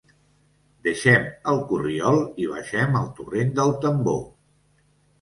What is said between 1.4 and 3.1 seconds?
el corriol i baixem al